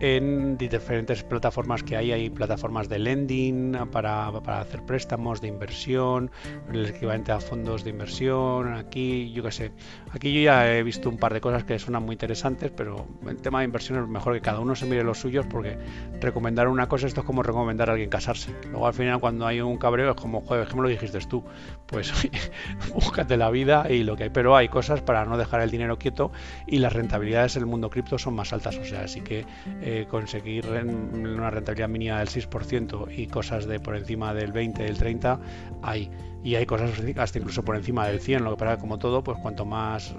en 0.00 0.56
diferentes 0.56 1.22
plataformas 1.22 1.82
que 1.82 1.96
hay. 1.96 2.12
Hay 2.12 2.30
plataformas 2.30 2.88
de 2.88 2.98
lending 2.98 3.76
para, 3.90 4.30
para, 4.40 4.60
hacer 4.60 4.82
préstamos 4.82 5.40
de 5.40 5.48
inversión, 5.48 6.30
el 6.72 6.86
equivalente 6.86 7.32
a 7.32 7.40
fondos 7.40 7.84
de 7.84 7.90
inversión. 7.90 8.74
Aquí, 8.74 9.32
yo 9.32 9.42
qué 9.42 9.52
sé, 9.52 9.72
aquí 10.12 10.32
yo 10.32 10.40
ya 10.42 10.76
he 10.76 10.82
visto 10.82 11.08
un 11.08 11.18
par 11.18 11.34
de 11.34 11.40
cosas 11.40 11.64
que 11.64 11.78
suenan 11.78 12.04
muy 12.04 12.14
interesantes, 12.14 12.70
pero 12.76 13.06
el 13.28 13.36
tema 13.38 13.60
de 13.60 13.66
inversión 13.66 14.02
es 14.02 14.08
mejor 14.08 14.34
que 14.34 14.40
cada 14.40 14.60
uno 14.60 14.74
se 14.74 14.86
mire 14.86 15.02
los 15.02 15.18
suyos 15.18 15.46
porque 15.46 15.78
recomendar 16.20 16.68
una 16.68 16.88
cosa, 16.88 17.06
esto 17.06 17.20
es 17.20 17.26
como 17.26 17.42
recomendar 17.42 17.88
a 17.88 17.92
alguien 17.92 18.10
casarse. 18.10 18.54
Luego 18.70 18.86
al 18.86 18.94
final 18.94 19.20
cuando 19.20 19.46
hay 19.46 19.60
un 19.60 19.76
cabreo 19.76 20.10
es 20.10 20.16
como, 20.16 20.40
joder, 20.42 20.68
¿qué 20.68 20.76
me 20.76 20.82
lo 20.82 20.88
dijiste 20.88 21.16
tú? 21.26 21.42
Pues 21.86 22.12
búscate 22.94 23.36
la 23.36 23.50
vida 23.50 23.86
y 23.90 24.02
lo 24.02 24.16
que 24.16 24.24
hay. 24.24 24.30
Pero 24.30 24.56
hay 24.56 24.68
cosas 24.68 25.00
para 25.00 25.24
no 25.24 25.38
dejar 25.38 25.60
el 25.60 25.70
dinero 25.70 25.98
quieto 25.98 26.32
y 26.66 26.78
las 26.78 26.92
rentabilidades 26.92 27.56
en 27.56 27.62
el 27.62 27.66
mundo 27.66 27.90
cripto 27.90 28.18
son 28.18 28.34
más 28.34 28.52
altas. 28.52 28.76
O 28.76 28.84
sea, 28.84 29.02
así 29.02 29.20
que 29.20 29.46
eh, 29.88 30.04
conseguir 30.10 30.66
una 30.66 31.48
rentabilidad 31.48 31.88
mínima 31.88 32.18
del 32.18 32.26
6% 32.26 33.06
y 33.16 33.28
cosas 33.28 33.66
de 33.66 33.78
por 33.78 33.94
encima 33.94 34.34
del 34.34 34.50
20, 34.50 34.82
del 34.82 34.98
30, 34.98 35.38
hay. 35.80 36.10
Y 36.42 36.56
hay 36.56 36.66
cosas 36.66 36.90
hasta 37.16 37.38
incluso 37.38 37.64
por 37.64 37.76
encima 37.76 38.04
del 38.08 38.18
100, 38.20 38.42
lo 38.42 38.50
que 38.50 38.56
pasa 38.56 38.78
como 38.80 38.98
todo, 38.98 39.22
pues 39.22 39.38
cuanto 39.38 39.64
más, 39.64 40.12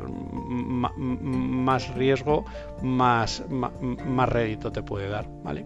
más 1.19 1.93
riesgo, 1.95 2.45
más, 2.81 3.43
más 3.49 4.29
rédito 4.29 4.71
te 4.71 4.81
puede 4.83 5.09
dar, 5.09 5.27
¿vale? 5.43 5.65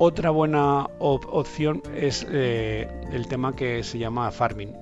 Otra 0.00 0.30
buena 0.30 0.86
opción 1.00 1.82
es 1.92 2.24
eh, 2.30 2.88
el 3.12 3.26
tema 3.26 3.56
que 3.56 3.82
se 3.82 3.98
llama 3.98 4.30
farming, 4.30 4.72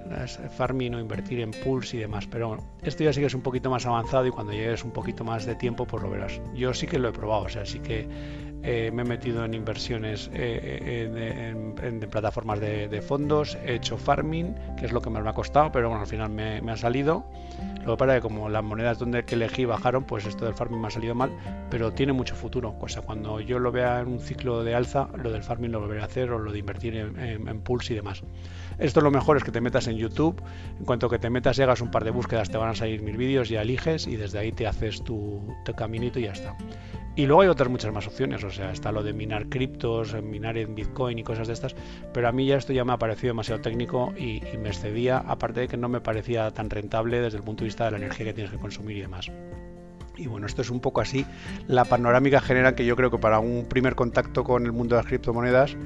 farming 0.58 0.94
o 0.94 1.00
invertir 1.00 1.40
en 1.40 1.52
pools 1.52 1.94
y 1.94 1.96
demás. 1.96 2.26
Pero 2.30 2.48
bueno, 2.48 2.64
esto 2.82 3.02
ya 3.02 3.14
sí 3.14 3.20
que 3.20 3.26
es 3.26 3.34
un 3.34 3.40
poquito 3.40 3.70
más 3.70 3.86
avanzado 3.86 4.26
y 4.26 4.30
cuando 4.30 4.52
llegues 4.52 4.84
un 4.84 4.90
poquito 4.90 5.24
más 5.24 5.46
de 5.46 5.54
tiempo, 5.54 5.86
pues 5.86 6.02
lo 6.02 6.10
verás. 6.10 6.38
Yo 6.54 6.74
sí 6.74 6.86
que 6.86 6.98
lo 6.98 7.08
he 7.08 7.12
probado, 7.12 7.44
o 7.44 7.48
sea, 7.48 7.64
sí 7.64 7.78
que 7.78 8.06
eh, 8.62 8.90
me 8.92 9.02
he 9.02 9.04
metido 9.06 9.42
en 9.42 9.54
inversiones 9.54 10.30
eh, 10.34 11.08
en, 11.82 12.00
plataformas 12.10 12.60
de, 12.60 13.00
fondos, 13.00 13.56
he 13.64 13.76
hecho 13.76 13.96
farming, 13.96 14.54
que 14.78 14.84
es 14.84 14.92
lo 14.92 15.00
que 15.00 15.08
más 15.08 15.22
me 15.22 15.30
ha 15.30 15.34
costado, 15.34 15.72
pero 15.72 15.88
bueno, 15.88 16.02
al 16.02 16.08
final 16.08 16.28
me, 16.28 16.60
me 16.60 16.72
ha 16.72 16.76
salido. 16.76 17.24
Lo 17.86 17.92
que 17.92 17.98
pasa 17.98 18.16
es 18.16 18.22
que 18.22 18.28
como 18.28 18.48
las 18.48 18.64
monedas 18.64 18.98
donde 18.98 19.24
que 19.24 19.36
elegí 19.36 19.64
bajaron, 19.64 20.04
pues 20.04 20.26
esto 20.26 20.44
del 20.44 20.54
farming 20.54 20.80
me 20.80 20.88
ha 20.88 20.90
salido 20.90 21.14
mal, 21.14 21.30
pero 21.70 21.92
tiene 21.92 22.12
mucho 22.12 22.34
futuro. 22.34 22.74
O 22.80 22.88
sea, 22.88 23.02
cuando 23.02 23.40
yo 23.40 23.60
lo 23.60 23.70
vea 23.70 24.00
en 24.00 24.08
un 24.08 24.18
ciclo 24.18 24.64
de 24.64 24.74
alza, 24.74 25.08
lo 25.22 25.30
del 25.30 25.44
farming 25.44 25.70
lo 25.70 25.80
volveré 25.80 26.02
a 26.02 26.06
hacer 26.06 26.32
o 26.32 26.38
lo 26.40 26.50
de 26.50 26.58
invertir 26.58 26.96
en, 26.96 27.48
en, 27.48 27.60
pools 27.60 27.88
y 27.92 27.94
demás. 27.94 28.24
Esto 28.78 29.00
lo 29.00 29.12
mejor 29.12 29.36
es 29.36 29.44
que 29.44 29.52
te 29.52 29.60
metas 29.60 29.86
en 29.86 29.96
YouTube. 29.98 30.42
En 30.80 30.84
cuanto 30.84 31.08
que 31.08 31.20
te 31.20 31.30
metas 31.30 31.58
y 31.58 31.62
hagas 31.62 31.80
un 31.80 31.92
par 31.92 32.02
de 32.02 32.10
búsquedas, 32.10 32.50
te 32.50 32.58
van 32.58 32.70
a 32.70 32.74
salir 32.74 33.02
mil 33.02 33.16
vídeos, 33.16 33.48
ya 33.48 33.62
eliges 33.62 34.08
y 34.08 34.16
desde 34.16 34.40
ahí 34.40 34.50
te 34.50 34.66
haces 34.66 35.04
tu, 35.04 35.40
tu 35.64 35.72
caminito 35.72 36.18
y 36.18 36.24
ya 36.24 36.32
está. 36.32 36.56
Y 37.16 37.24
luego 37.24 37.40
hay 37.40 37.48
otras 37.48 37.70
muchas 37.70 37.94
más 37.94 38.06
opciones, 38.06 38.44
o 38.44 38.50
sea, 38.50 38.70
está 38.72 38.92
lo 38.92 39.02
de 39.02 39.14
minar 39.14 39.48
criptos, 39.48 40.14
minar 40.22 40.58
en 40.58 40.74
Bitcoin 40.74 41.18
y 41.18 41.22
cosas 41.22 41.46
de 41.46 41.54
estas, 41.54 41.74
pero 42.12 42.28
a 42.28 42.32
mí 42.32 42.44
ya 42.44 42.58
esto 42.58 42.74
ya 42.74 42.84
me 42.84 42.92
ha 42.92 42.98
parecido 42.98 43.30
demasiado 43.30 43.62
técnico 43.62 44.12
y, 44.18 44.42
me 44.58 44.68
excedía, 44.68 45.16
aparte 45.16 45.60
de 45.60 45.68
que 45.68 45.78
no 45.78 45.88
me 45.88 46.02
parecía 46.02 46.50
tan 46.50 46.68
rentable 46.68 47.22
desde 47.22 47.38
el 47.38 47.42
punto 47.42 47.64
de 47.64 47.68
vista 47.68 47.75
de 47.84 47.90
la 47.92 47.96
energía 47.98 48.26
que 48.26 48.32
tienes 48.32 48.52
que 48.52 48.58
consumir 48.58 48.96
y 48.96 49.02
demás. 49.02 49.30
Y 50.16 50.26
bueno, 50.28 50.46
esto 50.46 50.62
es 50.62 50.70
un 50.70 50.80
poco 50.80 51.02
así 51.02 51.26
la 51.68 51.84
panorámica 51.84 52.40
general 52.40 52.74
que 52.74 52.86
yo 52.86 52.96
creo 52.96 53.10
que 53.10 53.18
para 53.18 53.38
un 53.38 53.66
primer 53.66 53.94
contacto 53.94 54.44
con 54.44 54.64
el 54.64 54.72
mundo 54.72 54.96
de 54.96 55.02
las 55.02 55.06
criptomonedas, 55.06 55.76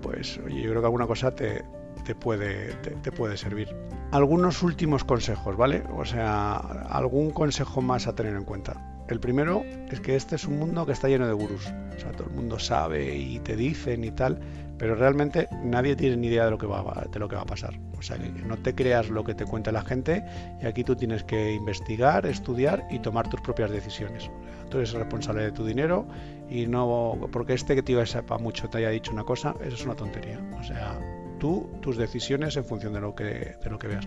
pues 0.00 0.38
oye, 0.44 0.62
yo 0.62 0.70
creo 0.70 0.80
que 0.80 0.86
alguna 0.86 1.06
cosa 1.06 1.34
te, 1.34 1.64
te 2.04 2.14
puede, 2.14 2.74
te, 2.74 3.12
puede 3.12 3.36
servir. 3.36 3.68
Algunos 4.12 4.62
últimos 4.62 5.04
consejos, 5.04 5.56
¿vale? 5.56 5.82
O 5.96 6.04
sea, 6.04 6.56
algún 6.56 7.30
consejo 7.30 7.82
más 7.82 8.06
a 8.06 8.14
tener 8.14 8.34
en 8.34 8.44
cuenta. 8.44 9.04
El 9.08 9.20
primero 9.20 9.64
es 9.90 10.00
que 10.00 10.16
este 10.16 10.36
es 10.36 10.46
un 10.46 10.58
mundo 10.58 10.86
que 10.86 10.92
está 10.92 11.08
lleno 11.08 11.26
de 11.26 11.32
gurús. 11.32 11.66
O 11.96 11.98
sea, 11.98 12.12
todo 12.12 12.28
el 12.28 12.34
mundo 12.34 12.58
sabe 12.58 13.16
y 13.16 13.40
te 13.40 13.56
dicen 13.56 14.04
y 14.04 14.10
tal, 14.12 14.40
pero 14.80 14.94
realmente 14.94 15.46
nadie 15.62 15.94
tiene 15.94 16.16
ni 16.16 16.28
idea 16.28 16.46
de 16.46 16.52
lo 16.52 16.56
que 16.56 16.66
va, 16.66 17.06
de 17.12 17.18
lo 17.18 17.28
que 17.28 17.36
va 17.36 17.42
a 17.42 17.46
pasar. 17.46 17.78
O 17.98 18.02
sea, 18.02 18.16
que 18.16 18.30
no 18.30 18.56
te 18.56 18.74
creas 18.74 19.10
lo 19.10 19.22
que 19.24 19.34
te 19.34 19.44
cuenta 19.44 19.70
la 19.70 19.82
gente 19.82 20.24
y 20.62 20.64
aquí 20.64 20.84
tú 20.84 20.96
tienes 20.96 21.22
que 21.22 21.52
investigar, 21.52 22.24
estudiar 22.24 22.88
y 22.90 22.98
tomar 22.98 23.28
tus 23.28 23.42
propias 23.42 23.70
decisiones. 23.70 24.30
Tú 24.70 24.78
eres 24.78 24.92
responsable 24.92 25.42
de 25.42 25.52
tu 25.52 25.66
dinero 25.66 26.06
y 26.48 26.66
no 26.66 27.18
porque 27.30 27.52
este 27.52 27.74
que 27.74 27.82
te 27.82 27.92
iba 27.92 28.02
a 28.02 28.38
mucho 28.38 28.70
te 28.70 28.78
haya 28.78 28.88
dicho 28.88 29.12
una 29.12 29.24
cosa, 29.24 29.54
eso 29.60 29.74
es 29.74 29.84
una 29.84 29.96
tontería. 29.96 30.40
O 30.58 30.64
sea, 30.64 30.98
tú 31.40 31.68
tus 31.80 31.96
decisiones 31.96 32.56
en 32.56 32.64
función 32.64 32.92
de 32.92 33.00
lo 33.00 33.16
que, 33.16 33.56
de 33.60 33.70
lo 33.70 33.80
que 33.80 33.88
veas. 33.88 34.06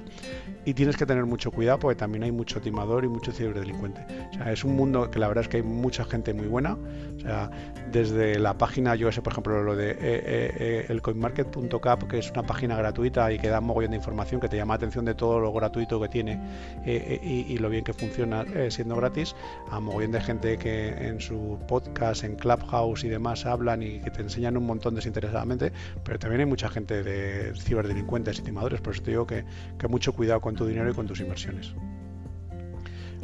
Y 0.63 0.73
tienes 0.73 0.95
que 0.95 1.05
tener 1.05 1.25
mucho 1.25 1.51
cuidado 1.51 1.79
porque 1.79 1.97
también 1.97 2.23
hay 2.23 2.31
mucho 2.31 2.61
timador 2.61 3.03
y 3.03 3.09
mucho 3.09 3.33
ciberdelincuente. 3.33 4.05
O 4.31 4.33
sea, 4.35 4.53
es 4.53 4.63
un 4.63 4.77
mundo 4.77 5.11
que 5.11 5.19
la 5.19 5.27
verdad 5.27 5.43
es 5.43 5.49
que 5.49 5.57
hay 5.57 5.63
mucha 5.63 6.05
gente 6.05 6.33
muy 6.33 6.47
buena. 6.47 6.77
O 7.17 7.19
sea, 7.19 7.49
desde 7.91 8.39
la 8.39 8.57
página, 8.57 8.95
yo 8.95 9.11
sé, 9.11 9.21
por 9.21 9.33
ejemplo, 9.33 9.63
lo 9.63 9.75
de 9.75 9.91
eh, 9.91 9.97
eh, 9.99 10.53
eh, 10.59 10.85
el 10.89 11.01
coinmarket.cap, 11.01 12.07
que 12.07 12.19
es 12.19 12.31
una 12.31 12.43
página 12.43 12.77
gratuita 12.77 13.31
y 13.31 13.39
que 13.39 13.49
da 13.49 13.59
un 13.59 13.65
mogollón 13.65 13.91
de 13.91 13.97
información 13.97 14.39
que 14.39 14.47
te 14.47 14.55
llama 14.55 14.73
la 14.73 14.77
atención 14.77 15.03
de 15.03 15.15
todo 15.15 15.39
lo 15.39 15.51
gratuito 15.51 15.99
que 15.99 16.07
tiene 16.07 16.39
y, 16.85 17.57
lo 17.57 17.69
bien 17.69 17.83
que 17.83 17.93
funciona 17.93 18.45
siendo 18.69 18.95
gratis, 18.95 19.35
a 19.71 19.79
mogollón 19.79 20.11
de 20.11 20.21
gente 20.21 20.57
que 20.57 20.89
en 20.89 21.19
su 21.19 21.59
podcast, 21.67 22.23
en 22.23 22.35
Clubhouse 22.35 23.03
y 23.03 23.09
demás 23.09 23.45
hablan 23.45 23.81
y 23.81 23.99
que 23.99 24.11
te 24.11 24.21
enseñan 24.21 24.57
un 24.57 24.65
montón 24.65 24.95
desinteresadamente, 24.95 25.71
pero 26.03 26.19
también 26.19 26.41
hay 26.41 26.45
mucha 26.45 26.69
gente 26.69 27.03
de 27.03 27.22
ciberdelincuentes 27.57 28.39
y 28.39 28.41
timadores. 28.43 28.81
Por 28.81 28.93
eso 28.93 29.03
te 29.03 29.11
digo 29.11 29.27
que, 29.27 29.45
mucho 29.87 30.13
cuidado 30.13 30.41
con 30.41 30.55
tu 30.55 30.65
dinero 30.65 30.89
y 30.89 30.93
con 30.93 31.07
tus 31.07 31.19
inversiones. 31.19 31.73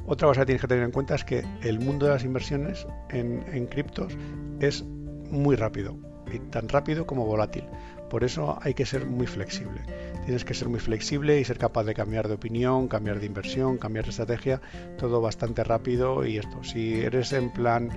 Otra 0.06 0.28
cosa 0.28 0.42
que 0.42 0.48
tienes 0.48 0.62
que 0.62 0.68
tener 0.68 0.84
en 0.84 0.92
cuenta 0.92 1.16
es 1.16 1.24
que 1.24 1.46
el 1.62 1.80
mundo 1.80 2.08
de 2.08 2.14
las 2.14 2.24
inversiones 2.24 2.88
en, 3.10 3.46
en 3.52 3.68
criptos 3.68 4.18
es 4.60 4.84
muy 4.84 5.56
rápido, 5.56 5.98
y 6.32 6.40
tan 6.40 6.68
rápido 6.68 7.06
como 7.06 7.26
volátil. 7.26 7.64
Por 8.10 8.24
eso 8.24 8.58
hay 8.62 8.74
que 8.74 8.86
ser 8.86 9.06
muy 9.06 9.28
flexible. 9.28 9.82
Tienes 10.26 10.44
que 10.44 10.54
ser 10.54 10.68
muy 10.68 10.80
flexible 10.80 11.40
y 11.40 11.46
ser 11.46 11.58
capaz 11.58 11.84
de 11.84 11.94
cambiar 11.94 12.28
de 12.28 12.34
opinión, 12.36 12.88
cambiar 12.88 13.20
de 13.20 13.28
inversión, 13.28 13.78
cambiar 13.78 14.06
de 14.06 14.12
estrategia, 14.12 14.62
todo 14.98 15.22
bastante 15.22 15.64
rápido 15.64 16.26
y 16.26 16.38
esto. 16.38 16.64
Si 16.64 17.02
eres 17.02 17.34
en 17.34 17.52
plan 17.52 17.90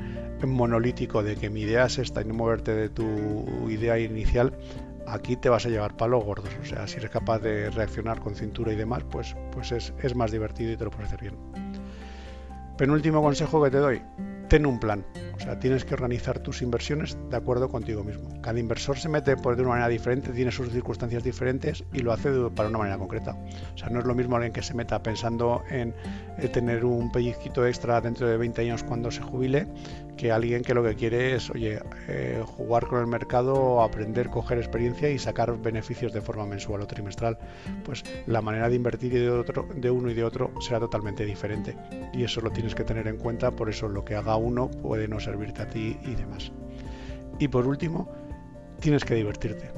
monolítico 0.47 1.23
de 1.23 1.37
que 1.37 1.49
mi 1.51 1.63
idea 1.63 1.87
es 1.87 1.99
esta 1.99 2.21
y 2.21 2.25
no 2.27 2.35
moverte 2.35 2.75
de 2.75 2.89
tu 2.91 3.69
idea 3.71 3.99
inicial, 3.99 4.53
aquí 5.07 5.37
te 5.37 5.49
vas 5.49 5.67
a 5.67 5.69
llevar 5.69 5.97
palos 5.97 6.25
gordos. 6.25 6.51
O 6.61 6.65
sea, 6.65 6.87
si 6.87 6.99
eres 6.99 7.11
capaz 7.11 7.41
de 7.41 7.71
reaccionar 7.71 8.21
con 8.21 8.35
cintura 8.35 8.73
y 8.73 8.77
demás, 8.77 9.05
pues, 9.11 9.35
pues 9.53 9.73
es, 9.73 9.93
es 10.03 10.15
más 10.15 10.31
divertido 10.31 10.73
y 10.73 10.77
te 10.77 10.85
lo 10.85 10.91
puedes 10.91 11.09
hacer 11.09 11.21
bien. 11.21 11.37
Penúltimo 12.77 13.23
consejo 13.23 13.63
que 13.63 13.71
te 13.71 13.79
doy, 13.79 14.03
ten 14.49 14.67
un 14.67 14.81
plan. 14.81 15.05
O 15.35 15.41
sea, 15.41 15.59
tienes 15.59 15.85
que 15.85 15.95
organizar 15.95 16.39
tus 16.39 16.63
inversiones 16.63 17.17
de 17.31 17.37
acuerdo 17.37 17.69
contigo 17.69 18.05
mismo. 18.05 18.41
Cada 18.43 18.61
inversor 18.61 18.99
se 18.99 19.09
mete 19.09 19.37
por 19.37 19.57
de 19.57 19.63
una 19.63 19.71
manera 19.71 19.89
diferente, 19.89 20.31
tiene 20.31 20.53
sus 20.53 20.71
circunstancias 20.71 21.25
diferentes 21.25 21.85
y 21.93 21.99
lo 22.01 22.13
hace 22.13 22.31
para 22.55 22.69
una 22.69 22.79
manera 22.79 22.99
concreta. 22.99 23.37
O 23.75 23.79
sea, 23.79 23.89
no 23.89 23.99
es 23.99 24.05
lo 24.05 24.15
mismo 24.15 24.37
alguien 24.37 24.53
que 24.53 24.63
se 24.63 24.75
meta 24.75 25.03
pensando 25.03 25.63
en 25.71 25.95
tener 26.53 26.85
un 26.85 27.11
pellizquito 27.11 27.67
extra 27.67 28.01
dentro 28.01 28.29
de 28.29 28.37
20 28.37 28.61
años 28.63 28.83
cuando 28.85 29.11
se 29.11 29.23
jubile, 29.23 29.67
que 30.17 30.31
alguien 30.31 30.63
que 30.63 30.75
lo 30.75 30.83
que 30.83 30.95
quiere 30.95 31.35
es, 31.35 31.51
oye, 31.51 31.81
eh, 32.09 32.43
jugar 32.45 32.87
con 32.87 33.01
el 33.01 33.07
mercado, 33.07 33.83
aprender, 33.83 34.29
coger 34.29 34.59
experiencia 34.59 35.11
y 35.11 35.19
sacar 35.19 35.61
beneficios 35.61 36.13
de 36.13 36.21
forma 36.21 36.47
mensual 36.47 36.83
o 36.83 36.87
trimestral. 36.87 37.39
Pues 37.85 38.05
la 38.27 38.41
manera 38.43 38.69
de 38.69 38.77
invertir 38.77 39.13
de, 39.13 39.45
de 39.75 39.91
uno 39.91 40.11
y 40.11 40.15
de 40.15 40.25
otro 40.25 40.53
será 40.61 40.81
totalmente 40.81 41.25
diferente. 41.25 41.77
Y 42.13 42.25
eso 42.25 42.41
lo 42.41 42.51
tienes 42.51 42.75
que 42.75 42.85
tener 42.85 43.07
en 43.09 43.17
cuenta, 43.17 43.51
por 43.51 43.69
eso 43.69 43.89
lo 43.89 44.05
que 44.05 44.15
haga 44.15 44.37
uno 44.37 44.71
puede 44.71 45.09
no 45.09 45.21
servirte 45.21 45.63
a 45.63 45.69
ti 45.69 45.99
y 46.03 46.15
demás. 46.15 46.53
Y 47.39 47.49
por 47.49 47.67
último, 47.67 48.09
tienes 48.81 49.05
que 49.05 49.15
divertirte. 49.15 49.71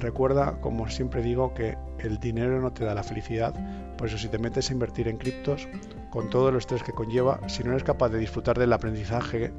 Recuerda, 0.00 0.60
como 0.60 0.88
siempre 0.90 1.22
digo, 1.22 1.54
que 1.54 1.76
el 1.98 2.18
dinero 2.18 2.60
no 2.60 2.72
te 2.72 2.84
da 2.84 2.94
la 2.94 3.02
felicidad, 3.02 3.54
por 3.96 4.08
eso 4.08 4.18
si 4.18 4.28
te 4.28 4.38
metes 4.38 4.68
a 4.68 4.72
invertir 4.74 5.08
en 5.08 5.16
criptos, 5.16 5.66
con 6.10 6.30
todo 6.30 6.48
el 6.48 6.56
estrés 6.56 6.82
que 6.82 6.92
conlleva, 6.92 7.40
si 7.48 7.64
no 7.64 7.70
eres 7.70 7.84
capaz 7.84 8.08
de 8.10 8.18
disfrutar 8.18 8.58
del 8.58 8.72
aprendizaje, 8.72 9.52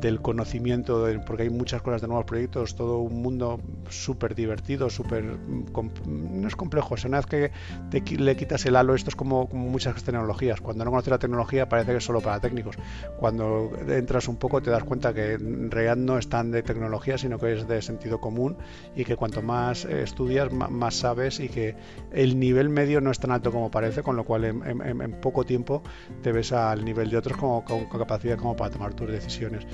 del 0.00 0.20
conocimiento, 0.20 1.06
porque 1.26 1.44
hay 1.44 1.50
muchas 1.50 1.82
cosas 1.82 2.00
de 2.00 2.08
nuevos 2.08 2.26
proyectos, 2.26 2.74
todo 2.74 2.98
un 2.98 3.22
mundo 3.22 3.60
súper 3.88 4.34
divertido, 4.34 4.90
súper... 4.90 5.24
no 5.24 6.48
es 6.48 6.56
complejo, 6.56 6.94
o 6.94 6.96
sea, 6.96 7.08
una 7.08 7.18
vez 7.18 7.26
que 7.26 7.52
te, 7.90 8.16
le 8.16 8.36
quitas 8.36 8.66
el 8.66 8.76
halo, 8.76 8.94
esto 8.94 9.10
es 9.10 9.16
como, 9.16 9.46
muchas 9.52 10.02
tecnologías, 10.02 10.60
cuando 10.60 10.84
no 10.84 10.90
conoces 10.90 11.10
la 11.10 11.18
tecnología 11.18 11.68
parece 11.68 11.92
que 11.92 11.98
es 11.98 12.04
solo 12.04 12.20
para 12.20 12.40
técnicos, 12.40 12.76
cuando 13.18 13.70
entras 13.88 14.26
un 14.26 14.36
poco 14.36 14.60
te 14.60 14.70
das 14.70 14.84
cuenta 14.84 15.14
que 15.14 15.34
en 15.34 15.70
realidad 15.70 15.96
no 15.96 16.18
es 16.18 16.28
tan 16.28 16.50
de 16.50 16.62
tecnología, 16.62 17.16
sino 17.16 17.38
que 17.38 17.52
es 17.52 17.68
de 17.68 17.80
sentido 17.80 18.20
común 18.20 18.56
y 18.96 19.04
que 19.04 19.16
cuanto 19.16 19.42
más 19.42 19.84
eh, 19.84 20.02
estudias, 20.02 20.52
más, 20.52 20.94
sabes 20.94 21.40
y 21.40 21.48
que 21.48 21.76
el 22.12 22.38
nivel 22.38 22.68
medio 22.68 23.00
no 23.00 23.10
es 23.10 23.18
tan 23.18 23.30
alto 23.30 23.52
como 23.52 23.70
parece, 23.70 24.02
con 24.02 24.16
lo 24.16 24.24
cual 24.24 24.44
en 24.44 25.20
poco 25.20 25.44
tiempo 25.44 25.83
te 26.22 26.32
ves 26.32 26.52
al 26.52 26.84
nivel 26.84 27.10
de 27.10 27.16
otros 27.16 27.36
como, 27.36 27.64
con, 27.64 27.86
capacidad 27.86 28.36
como 28.36 28.56
para 28.56 28.70
tomar 28.70 28.94
tus 28.94 29.10
decisiones. 29.10 29.66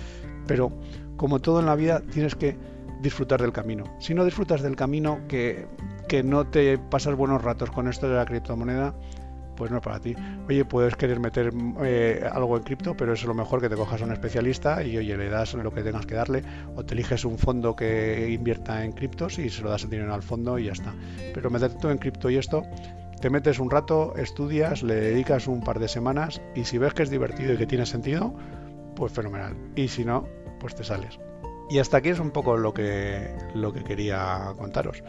Pero 0.47 0.73
como 1.17 1.40
todo 1.40 1.61
en 1.61 1.67
la 1.67 1.76
vida 1.76 2.00
tienes 2.00 2.35
que 2.35 2.57
disfrutar 3.00 3.40
del 3.40 3.52
camino. 3.52 3.85
Si 3.99 4.14
no 4.14 4.25
disfrutas 4.25 4.62
del 4.62 4.76
camino, 4.76 5.21
que, 5.29 5.67
que 6.09 6.23
no 6.23 6.47
te 6.47 6.79
pasas 6.79 7.14
buenos 7.14 7.43
ratos 7.43 7.71
con 7.71 7.88
esto 7.88 8.09
de 8.09 8.17
la 8.17 8.26
criptomoneda, 8.26 8.95
pues 9.61 9.71
no 9.71 9.76
es 9.76 9.83
para 9.83 10.00
ti. 10.00 10.17
Oye, 10.49 10.64
puedes 10.64 10.97
querer 10.97 11.21
meter 11.21 11.52
eh, 11.83 12.26
algo 12.33 12.57
en 12.57 12.62
cripto, 12.62 12.97
pero 12.97 13.12
es 13.12 13.23
lo 13.25 13.35
mejor 13.35 13.61
que 13.61 13.69
te 13.69 13.76
cojas 13.76 14.00
a 14.00 14.07
un 14.07 14.12
especialista 14.12 14.83
y 14.83 14.97
oye, 14.97 15.14
le 15.19 15.29
das 15.29 15.52
lo 15.52 15.71
que 15.71 15.83
tengas 15.83 16.07
que 16.07 16.14
darle, 16.14 16.43
o 16.76 16.83
te 16.83 16.95
eliges 16.95 17.26
un 17.26 17.37
fondo 17.37 17.76
que 17.76 18.31
invierta 18.31 18.83
en 18.83 18.93
criptos 18.93 19.38
y 19.38 19.50
se 19.50 19.61
lo 19.61 19.69
das 19.69 19.85
el 19.85 19.90
dinero 19.90 20.14
al 20.14 20.23
fondo 20.23 20.59
y 20.59 20.64
ya 20.64 20.73
está. 20.73 20.95
Pero 21.35 21.50
meterte 21.50 21.76
todo 21.79 21.93
en 21.93 21.99
cripto 21.99 22.31
y 22.31 22.38
esto 22.38 22.62
te 23.21 23.31
metes 23.31 23.59
un 23.59 23.71
rato, 23.71 24.15
estudias, 24.17 24.83
le 24.83 24.95
dedicas 24.95 25.47
un 25.47 25.61
par 25.61 25.79
de 25.79 25.89
semanas 25.89 26.41
y 26.55 26.65
si 26.65 26.79
ves 26.79 26.95
que 26.95 27.03
es 27.03 27.11
divertido 27.11 27.53
y 27.53 27.57
que 27.59 27.67
tiene 27.67 27.85
sentido, 27.85 28.35
pues 28.97 29.12
fenomenal. 29.12 29.57
Y 29.77 29.89
si 29.89 30.05
no, 30.05 30.27
pues 30.59 30.75
te 30.75 30.85
sales. 30.85 31.19
Y 31.69 31.79
hasta 31.79 31.99
aquí 31.99 32.09
es 32.09 32.19
un 32.19 32.31
poco 32.31 32.57
lo 32.57 32.75
que, 32.75 33.31
lo 33.55 33.73
que 33.73 33.85
quería 33.85 34.53
contaros. 34.59 35.05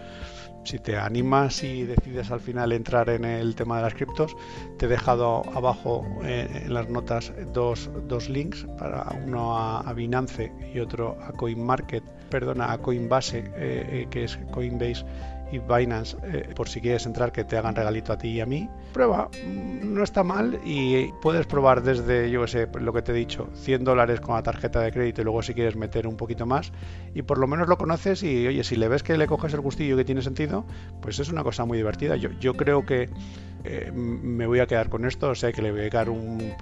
si 0.64 0.78
te 0.78 0.96
animas 0.96 1.64
y 1.64 1.86
decides 1.86 2.30
al 2.30 2.40
final 2.40 2.72
entrar 2.72 3.10
en 3.10 3.26
el 3.26 3.56
tema 3.56 3.78
de 3.78 3.84
las 3.84 3.96
criptos, 3.96 4.36
te 4.78 4.86
he 4.86 4.90
dejado 4.90 5.42
abajo 5.56 6.06
eh, 6.24 6.64
en 6.66 6.74
las 6.74 6.88
notas 6.88 7.34
dos, 7.52 7.90
dos, 8.08 8.30
links, 8.30 8.68
para 8.78 9.08
uno 9.26 9.58
a, 9.58 9.92
Binance 9.94 10.52
y 10.72 10.80
otro 10.80 11.18
a 11.20 11.32
CoinMarket, 11.32 12.04
perdona, 12.30 12.72
a 12.72 12.78
Coinbase, 12.78 13.40
eh, 13.40 13.44
eh, 13.56 14.08
que 14.12 14.26
es 14.26 14.38
Coinbase 14.52 15.04
y 15.52 15.60
Binance, 15.60 16.18
eh, 16.24 16.50
por 16.56 16.70
si 16.70 16.82
quieres 16.82 17.06
entrar, 17.06 17.32
que 17.32 17.44
te 17.44 17.58
hagan 17.58 17.76
regalito 17.76 18.14
a 18.14 18.18
ti 18.18 18.30
y 18.30 18.42
a 18.42 18.46
mí. 18.46 18.70
Prueba, 18.94 19.30
mm, 19.46 19.94
no 19.94 20.04
está 20.04 20.24
mal 20.24 20.60
y 20.66 21.12
puedes 21.22 21.46
probar 21.46 21.84
desde, 21.84 22.30
yo 22.30 22.48
sé, 22.48 22.68
lo 22.80 22.94
que 22.94 23.02
te 23.02 23.12
he 23.12 23.16
dicho, 23.16 23.50
100 23.54 23.84
dólares 23.84 24.22
con 24.22 24.36
la 24.36 24.44
tarjeta 24.44 24.82
de 24.82 24.92
crédito 24.92 25.22
y 25.22 25.24
luego 25.24 25.42
si 25.42 25.54
quieres 25.54 25.76
meter 25.76 26.08
un 26.08 26.18
poquito 26.18 26.46
más 26.46 26.72
y 27.14 27.22
por 27.22 27.38
lo 27.38 27.48
menos 27.48 27.68
lo 27.68 27.78
conoces 27.78 28.24
y 28.24 28.48
oye, 28.48 28.64
si 28.64 28.76
le 28.76 28.88
ves 28.88 29.04
que 29.04 29.18
le 29.18 29.28
coges 29.28 29.54
el 29.54 29.62
gustillo 29.62 29.98
que 29.98 30.06
tiene 30.06 30.22
sentido, 30.22 30.66
pues 31.02 31.20
es 31.20 31.30
una 31.30 31.44
cosa 31.44 31.66
muy 31.66 31.78
divertida. 31.78 32.16
Yo, 32.16 32.30
yo 32.40 32.54
creo 32.54 32.86
que 32.86 33.10
eh, 33.64 33.92
me 33.94 34.48
voy 34.48 34.60
a 34.60 34.66
quedar 34.66 34.90
con 34.90 35.06
esto, 35.06 35.30
o 35.30 35.36
sea 35.36 35.52
que 35.52 35.62
le 35.62 35.72
voy 35.72 35.80
a 35.80 35.84
dedicar 35.84 36.10
un, 36.10 36.54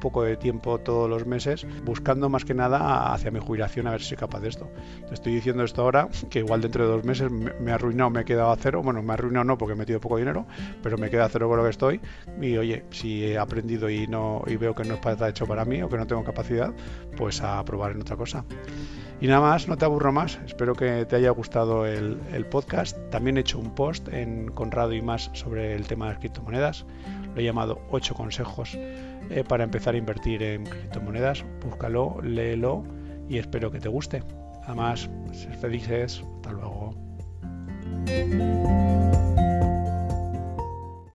poco 0.00 0.22
de 0.22 0.36
tiempo 0.36 0.78
todos 0.78 1.08
los 1.08 1.26
meses 1.26 1.66
buscando 1.84 2.28
más 2.28 2.44
que 2.44 2.54
nada 2.54 3.12
hacia 3.12 3.30
mi 3.30 3.40
jubilación 3.40 3.86
a 3.86 3.90
ver 3.90 4.00
si 4.00 4.08
soy 4.08 4.16
capaz 4.16 4.40
de 4.40 4.48
esto. 4.48 4.70
Te 5.08 5.14
estoy 5.14 5.34
diciendo 5.34 5.64
esto 5.64 5.82
ahora, 5.82 6.08
que 6.30 6.40
igual 6.40 6.60
dentro 6.60 6.84
de 6.84 6.90
dos 6.90 7.04
meses 7.04 7.30
me, 7.30 7.52
me 7.60 7.72
arruinado, 7.72 8.10
me 8.10 8.20
he 8.20 8.24
quedado 8.36 8.52
a 8.52 8.56
cero, 8.56 8.82
bueno, 8.82 9.02
me 9.02 9.10
he 9.10 9.14
arruinado 9.14 9.44
no 9.44 9.58
porque 9.58 9.72
he 9.72 9.76
metido 9.76 10.00
poco 10.00 10.18
dinero, 10.18 10.46
pero 10.82 10.98
me 10.98 11.10
queda 11.10 11.28
cero 11.28 11.48
con 11.48 11.58
lo 11.58 11.64
que 11.64 11.70
estoy 11.70 12.00
y 12.40 12.56
oye, 12.56 12.84
si 12.90 13.24
he 13.24 13.38
aprendido 13.38 13.90
y, 13.90 14.06
no, 14.06 14.42
y 14.46 14.56
veo 14.56 14.74
que 14.74 14.84
no 14.84 14.94
está 14.94 15.28
hecho 15.28 15.46
para 15.46 15.64
mí 15.64 15.82
o 15.82 15.88
que 15.88 15.96
no 15.96 16.06
tengo 16.06 16.24
capacidad, 16.24 16.72
pues 17.16 17.40
a 17.42 17.64
probar 17.64 17.92
en 17.92 18.00
otra 18.00 18.16
cosa. 18.16 18.44
Y 19.20 19.28
nada 19.28 19.40
más, 19.40 19.66
no 19.66 19.78
te 19.78 19.84
aburro 19.84 20.12
más. 20.12 20.38
Espero 20.44 20.74
que 20.74 21.06
te 21.06 21.16
haya 21.16 21.30
gustado 21.30 21.86
el, 21.86 22.18
podcast. 22.50 22.96
También 23.10 23.38
he 23.38 23.40
hecho 23.40 23.58
un 23.58 23.74
post 23.74 24.08
en 24.08 24.48
Conrado 24.48 24.92
y 24.92 25.00
más 25.00 25.30
sobre 25.32 25.74
el 25.74 25.86
tema 25.86 26.06
de 26.06 26.12
las 26.12 26.20
criptomonedas. 26.20 26.86
Lo 27.34 27.40
he 27.40 27.44
llamado 27.44 27.80
8 27.90 28.14
consejos 28.14 28.74
eh, 28.74 29.44
para 29.48 29.64
empezar 29.64 29.94
a 29.94 29.98
invertir 29.98 30.42
en 30.42 30.64
criptomonedas. 30.64 31.44
Búscalo, 31.64 32.18
léelo 32.22 32.84
y 33.28 33.38
espero 33.38 33.70
que 33.70 33.80
te 33.80 33.88
guste. 33.88 34.22
Además, 34.64 35.08
ser 35.32 35.54
felices. 35.54 36.22
Hasta 36.36 36.52
luego. 36.52 37.05
Música 38.04 39.15